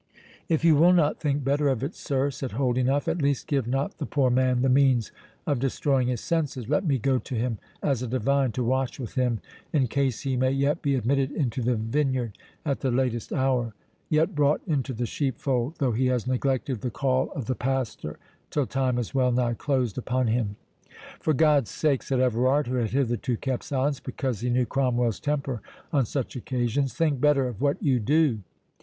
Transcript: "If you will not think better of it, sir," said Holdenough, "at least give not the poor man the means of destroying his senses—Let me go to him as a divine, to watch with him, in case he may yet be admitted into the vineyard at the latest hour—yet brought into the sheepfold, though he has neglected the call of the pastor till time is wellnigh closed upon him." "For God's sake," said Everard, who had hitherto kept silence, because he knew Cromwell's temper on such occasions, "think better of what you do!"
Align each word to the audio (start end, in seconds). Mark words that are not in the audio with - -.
"If 0.49 0.65
you 0.65 0.75
will 0.75 0.93
not 0.93 1.19
think 1.19 1.43
better 1.43 1.67
of 1.67 1.83
it, 1.83 1.93
sir," 1.93 2.31
said 2.31 2.53
Holdenough, 2.53 3.03
"at 3.07 3.21
least 3.21 3.45
give 3.45 3.67
not 3.67 3.99
the 3.99 4.07
poor 4.07 4.31
man 4.31 4.63
the 4.63 4.67
means 4.67 5.11
of 5.45 5.59
destroying 5.59 6.07
his 6.07 6.21
senses—Let 6.21 6.83
me 6.87 6.97
go 6.97 7.19
to 7.19 7.35
him 7.35 7.59
as 7.83 8.01
a 8.01 8.07
divine, 8.07 8.51
to 8.53 8.63
watch 8.63 8.99
with 8.99 9.13
him, 9.13 9.41
in 9.71 9.85
case 9.85 10.21
he 10.21 10.35
may 10.35 10.49
yet 10.49 10.81
be 10.81 10.95
admitted 10.95 11.31
into 11.31 11.61
the 11.61 11.75
vineyard 11.75 12.35
at 12.65 12.79
the 12.79 12.89
latest 12.89 13.31
hour—yet 13.31 14.33
brought 14.33 14.61
into 14.65 14.91
the 14.91 15.05
sheepfold, 15.05 15.75
though 15.77 15.91
he 15.91 16.07
has 16.07 16.25
neglected 16.25 16.81
the 16.81 16.89
call 16.89 17.29
of 17.33 17.45
the 17.45 17.53
pastor 17.53 18.17
till 18.49 18.65
time 18.65 18.97
is 18.97 19.13
wellnigh 19.13 19.53
closed 19.53 19.99
upon 19.99 20.25
him." 20.25 20.55
"For 21.19 21.33
God's 21.35 21.69
sake," 21.69 22.01
said 22.01 22.19
Everard, 22.19 22.65
who 22.65 22.77
had 22.77 22.89
hitherto 22.89 23.37
kept 23.37 23.65
silence, 23.65 23.99
because 23.99 24.39
he 24.39 24.49
knew 24.49 24.65
Cromwell's 24.65 25.19
temper 25.19 25.61
on 25.93 26.07
such 26.07 26.35
occasions, 26.35 26.95
"think 26.95 27.21
better 27.21 27.47
of 27.47 27.61
what 27.61 27.83
you 27.83 27.99
do!" 27.99 28.39